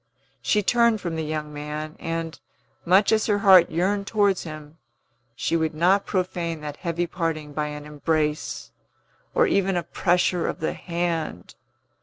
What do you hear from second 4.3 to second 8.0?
him, she would not profane that heavy parting by an